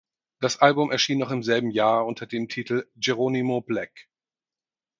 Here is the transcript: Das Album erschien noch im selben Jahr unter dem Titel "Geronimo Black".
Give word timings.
Das 0.39 0.57
Album 0.61 0.89
erschien 0.91 1.19
noch 1.19 1.29
im 1.29 1.43
selben 1.43 1.69
Jahr 1.69 2.07
unter 2.07 2.25
dem 2.25 2.49
Titel 2.49 2.87
"Geronimo 2.95 3.61
Black". 3.61 4.07